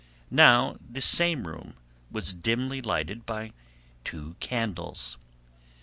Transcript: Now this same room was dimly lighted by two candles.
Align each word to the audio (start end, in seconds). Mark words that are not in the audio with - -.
Now 0.31 0.77
this 0.89 1.05
same 1.05 1.47
room 1.47 1.75
was 2.09 2.33
dimly 2.33 2.81
lighted 2.81 3.23
by 3.23 3.51
two 4.03 4.35
candles. 4.39 5.19